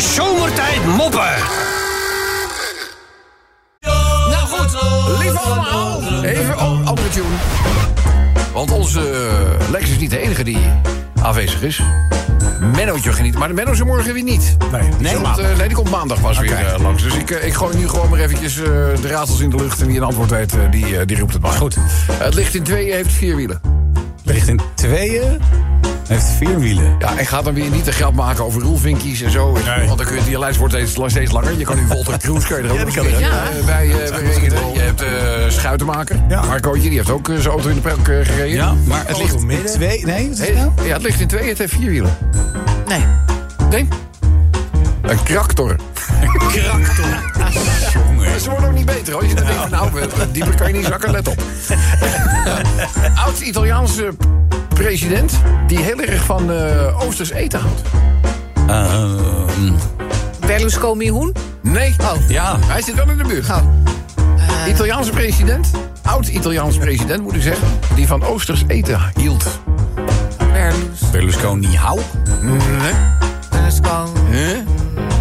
[0.00, 1.34] Zomertijd moppen.
[4.30, 4.78] Nou goed,
[5.18, 6.02] lieve allemaal.
[6.22, 7.26] Even andere tune.
[8.52, 10.58] Want onze uh, Lex is niet de enige die
[11.22, 11.82] aanwezig is.
[12.60, 14.56] Mennootje geniet, maar de Menno is morgen weer niet.
[14.72, 16.48] Nee, nee, want, uh, nee die komt maandag pas okay.
[16.48, 17.02] weer uh, langs.
[17.02, 19.80] Dus ik, uh, ik gooi nu gewoon maar eventjes de raadsels in de lucht...
[19.80, 21.52] en wie een antwoord weet, die, die roept het maar.
[21.52, 21.76] Goed.
[22.12, 23.60] het ligt in tweeën, heeft vier wielen.
[24.24, 25.40] Ligt in tweeën?
[26.08, 26.96] Heeft vier wielen.
[26.98, 29.52] Ja, en gaat dan weer niet de grap maken over roelvinkies en zo.
[29.52, 29.86] Nee.
[29.86, 31.58] Want dan kun je, die lijst wordt steeds, steeds langer.
[31.58, 33.42] Je kan nu Walter Kroes kun je er ook ja, nog kan ja.
[33.66, 34.72] bij uh, rekenen.
[34.72, 35.08] Je hebt uh,
[35.48, 36.16] Schuitenmaker.
[36.28, 36.42] Ja.
[36.42, 38.48] Marcootje, die heeft ook zijn auto in de pelk gereden.
[38.48, 40.04] Ja, maar het ligt in twee...
[40.04, 40.72] Nee, wat is het nou?
[40.82, 41.48] Ja, het ligt in twee.
[41.48, 42.16] Het heeft vier wielen.
[42.86, 43.04] Nee.
[43.70, 43.88] Nee?
[45.02, 45.70] Een kraktor.
[46.22, 47.06] Een kraktor.
[47.92, 48.40] Jongen.
[48.40, 49.22] Ze worden ook niet beter hoor.
[49.22, 49.90] Je zit even, nou,
[50.32, 51.42] dieper kan je niet zakken, let op.
[53.24, 54.12] Oud-Italiaanse
[54.78, 55.32] president
[55.66, 57.82] die heel erg van uh, Oosters eten houdt.
[58.68, 59.14] Uh,
[60.46, 61.34] Berlusconi Hoen?
[61.60, 61.94] Nee.
[62.00, 62.28] Oh.
[62.28, 62.56] Ja.
[62.66, 63.50] Hij zit wel in de buurt.
[63.50, 63.56] Oh.
[64.38, 65.70] Uh, Italiaanse president,
[66.02, 69.44] oud-Italiaanse president moet ik zeggen, die van Oosters eten hield.
[70.52, 71.10] Berlus.
[71.10, 72.00] Berlusconi hou?
[72.42, 72.58] Nee.
[73.50, 74.10] Berlusconi.
[74.30, 74.56] Huh?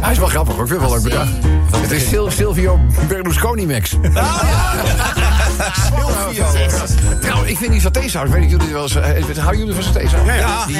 [0.00, 1.32] Hij is wel grappig hoor, ik vind het wel leuk bedacht.
[1.76, 3.94] Het is Sil Silvio Berlusconi Max.
[3.94, 5.34] Oh, ja.
[7.20, 8.94] Trouwens, ik vind die satésaus, weet ik jullie wel eens...
[9.38, 10.26] Houden jullie van satésaus?
[10.26, 10.66] Ja, ja.
[10.66, 10.76] Die,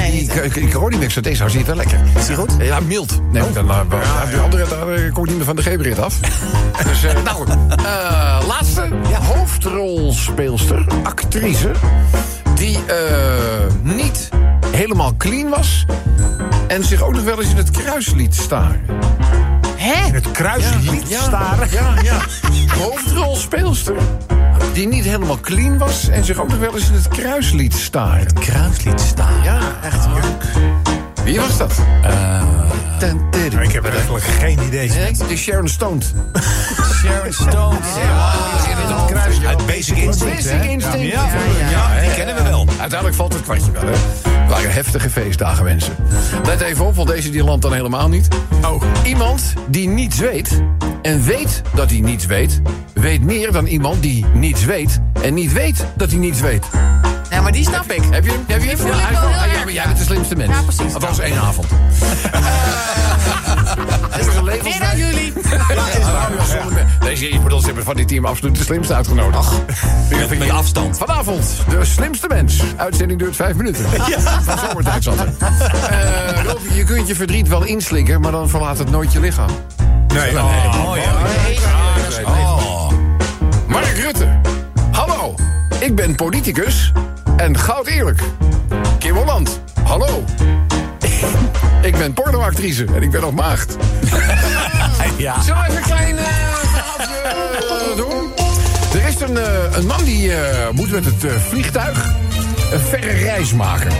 [0.49, 1.99] die, die satésaus, die is wel lekker.
[2.15, 2.51] Is die goed?
[2.59, 3.21] Ja, mild.
[3.31, 3.53] Nee, oh.
[3.53, 6.19] dan, uh, ja, de andere, daar uh, kom ik niet meer van de G-Brit af.
[6.87, 8.87] dus, uh, nou, uh, laatste.
[9.09, 9.21] Ja.
[9.21, 11.71] Hoofdrolspeelster, actrice...
[12.55, 12.79] die
[13.81, 14.29] niet
[14.71, 15.85] helemaal clean was...
[16.67, 18.81] en zich ook nog wel eens in het kruis liet staren.
[19.75, 20.07] Hè?
[20.07, 21.67] In het kruis ja, liet ja, staren?
[21.71, 22.17] Ja, ja.
[22.81, 23.95] Hoofdrolspeelster.
[24.77, 27.73] Die niet helemaal clean was en zich ook nog wel eens in het kruis liet
[27.73, 28.19] staren.
[28.19, 29.43] Het kruis liet staren?
[29.43, 30.43] Ja, echt leuk.
[31.23, 31.73] Wie was dat?
[32.03, 34.89] Uh, ik heb eigenlijk geen idee.
[34.89, 35.99] Nee, het is Sharon Stone.
[37.03, 37.77] Sharon Stone.
[38.01, 38.31] Ja,
[38.77, 39.45] het kruis.
[39.45, 40.35] Uit Basic Instinct.
[40.35, 41.11] Basic Instinct.
[41.11, 42.67] Ja, ja, ja, die kennen we wel.
[42.67, 44.26] Uiteindelijk valt het kwartje wel, hè.
[44.47, 45.95] Het waren heftige feestdagen, mensen.
[46.45, 48.27] Let even op, want deze die landt dan helemaal niet.
[48.65, 48.83] Oh.
[49.03, 50.61] Iemand die niets weet
[51.01, 52.61] en weet dat hij niets weet...
[52.93, 56.65] weet meer dan iemand die niets weet en niet weet dat hij niets weet.
[57.29, 58.03] Ja, maar die snap ik.
[58.09, 58.43] Heb je hem?
[58.47, 58.87] Heb je hem?
[58.87, 59.83] Ja, ah, ja, maar jij ja.
[59.83, 60.51] bent de slimste mens.
[60.51, 60.93] Ja, precies.
[60.93, 61.67] Althans één avond.
[64.19, 65.33] Is een legel Meer dan jullie.
[66.99, 69.51] Deze, ik ze hebben van die team absoluut de slimste uitgenodigd.
[70.29, 70.97] Met die afstand.
[70.97, 72.61] Vanavond, de slimste mens.
[72.75, 73.85] Uitzending duurt vijf minuten.
[74.41, 75.33] Van zomertijd zat er.
[75.89, 79.49] Eh, Rob, je kunt je verdriet wel inslikken, maar dan verlaat het nooit je lichaam.
[80.07, 80.31] Nee.
[80.31, 80.43] Nee.
[80.43, 82.23] Oh, ja.
[82.25, 82.91] Oh.
[83.67, 84.27] Mark Rutte.
[84.91, 85.35] Hallo,
[85.79, 86.91] ik ben politicus
[87.37, 88.21] en goud eerlijk.
[88.99, 89.61] Kim Holland.
[89.83, 90.23] Hallo.
[91.87, 93.75] Ik ben pornoactrice en ik ben nog maagd.
[95.17, 95.41] Ja.
[95.41, 96.23] Zullen we even een klein eh,
[96.61, 98.31] verhaaltje eh, doen?
[99.01, 100.31] Er is een, eh, een man die
[100.71, 102.05] moet met het vliegtuig
[102.71, 103.91] een verre reis maken.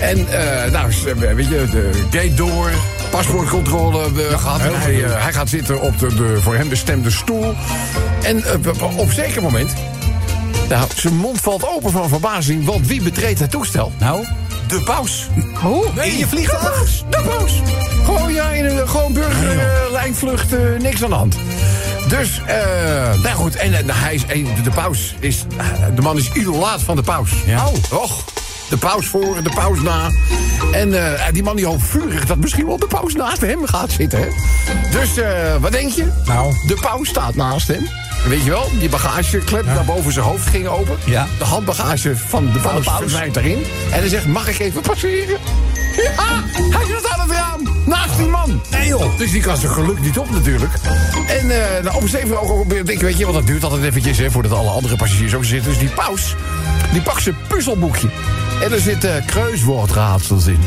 [0.00, 0.26] En
[0.72, 0.92] nou,
[1.34, 2.70] weet je, de gate door,
[3.10, 4.60] paspoortcontrole eh, gehad.
[4.60, 7.54] En hij, hij gaat zitten op de, de voor hem bestemde stoel.
[8.22, 8.42] En
[8.96, 9.72] op- zeker moment...
[10.68, 13.92] Nou, zijn mond valt open van verbazing, want wie betreedt het toestel?
[13.98, 14.26] Nou?
[14.72, 15.26] De paus.
[15.54, 15.86] Hoe?
[16.02, 16.62] In je vliegtuig?
[16.62, 17.04] De paus.
[17.10, 17.52] De paus.
[18.04, 21.36] Gewoon, ja, in een gewoon burgerlijnvlucht, eh, niks aan de hand.
[22.08, 26.32] Dus, eh, nou goed, en, hij is, en de paus is, eh, de man is
[26.32, 27.30] idolaat van de paus.
[27.46, 27.66] Ja.
[27.66, 28.24] Oh, och.
[28.72, 30.10] De paus voor, de paus na.
[30.72, 33.90] En eh, die man die hoopt vurig dat misschien wel de paus naast hem gaat
[33.90, 34.18] zitten.
[34.20, 34.28] Hè?
[34.90, 36.06] Dus, eh, wat denk je?
[36.24, 36.54] Nou?
[36.66, 37.88] De paus staat naast hem.
[38.28, 40.96] Weet je wel, die bagageklep naar boven zijn hoofd ging open.
[41.06, 41.26] Ja.
[41.38, 42.86] De handbagage van de paus.
[42.96, 43.62] verdwijnt erin.
[43.90, 45.38] En hij zegt, mag ik even passeren?
[45.96, 46.42] Ja,
[46.78, 47.71] hij zit aan het raam.
[47.86, 48.60] Naast die man.
[48.70, 49.18] Nee, joh.
[49.18, 50.72] Dus die kan zijn geluk niet op natuurlijk.
[51.28, 54.18] En eh nou, op een zeven ogen, ik weet je, want dat duurt altijd eventjes...
[54.18, 55.70] Hè, voordat alle andere passagiers ook zitten.
[55.70, 56.34] Dus die paus,
[56.92, 58.08] die pakt zijn puzzelboekje.
[58.62, 60.58] En er zitten kruiswoordraadsels in.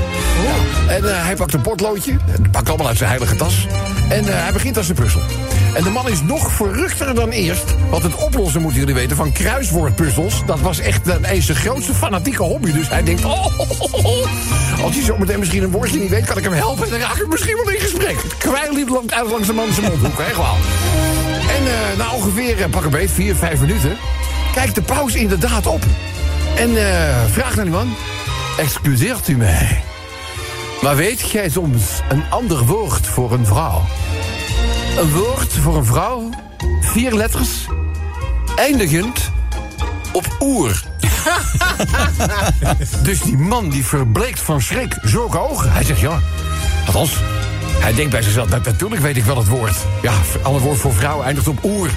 [0.43, 0.93] Ja.
[0.93, 2.17] En eh, hij pakt een potloodje.
[2.41, 3.67] Dat pakt allemaal uit zijn heilige tas.
[4.09, 5.21] En eh, hij begint aan zijn puzzel.
[5.73, 7.75] En de man is nog verruchter dan eerst.
[7.89, 10.45] Want het oplossen, moeten jullie weten, van kruiswoordpuzzels...
[10.45, 12.71] dat was echt een, zijn grootste fanatieke hobby.
[12.71, 13.25] Dus hij denkt...
[13.25, 13.45] Oh,
[14.83, 16.25] als hij zo meteen misschien een woordje niet weet...
[16.25, 18.21] kan ik hem helpen en raak ik misschien wel in gesprek.
[18.21, 20.55] Het kwijl liep uit langs de man zijn mondhoek, wel.
[21.49, 23.97] En eh, na ongeveer, eh, pak een vier, vijf minuten...
[24.53, 25.83] kijkt de paus inderdaad op.
[26.55, 27.95] En eh, vraagt naar die man...
[28.57, 29.83] Excuseert u mij...
[30.81, 33.85] Maar weet jij soms een ander woord voor een vrouw?
[34.97, 36.29] Een woord voor een vrouw,
[36.81, 37.49] vier letters,
[38.55, 39.31] eindigend
[40.11, 40.83] op oer.
[43.03, 45.71] dus die man die verbleekt van schrik, zulke ogen.
[45.71, 46.19] Hij zegt ja,
[46.85, 47.17] althans,
[47.79, 49.75] Hij denkt bij zichzelf, "Nou, natuurlijk weet ik wel het woord.
[50.01, 51.89] Ja, ander woord voor vrouw eindigt op oer.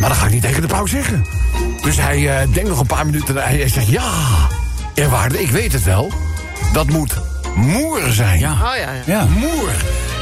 [0.00, 1.26] Maar dat ga ik niet tegen de paus zeggen.
[1.82, 3.88] Dus hij eh, denkt nog een paar minuten en hij zegt...
[3.88, 4.10] Ja,
[4.94, 6.12] eerwaarde, ik weet het wel.
[6.72, 7.14] Dat moet
[7.54, 8.38] moer zijn.
[8.38, 8.52] Ja.
[8.52, 9.02] Oh ja, ja.
[9.06, 9.24] Ja.
[9.24, 9.70] Moer.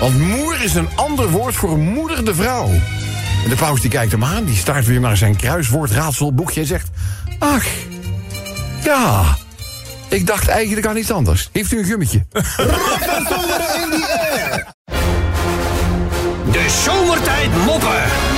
[0.00, 2.69] Want moer is een ander woord voor een moederde vrouw.
[3.44, 6.89] En de paus die kijkt hem aan, die staart weer naar zijn kruiswoordraadselboekje en zegt...
[7.39, 7.65] Ach,
[8.85, 9.37] ja,
[10.17, 11.49] ik dacht eigenlijk aan iets anders.
[11.53, 12.27] Heeft u een gummetje?
[16.53, 18.36] De zomertijd moppen.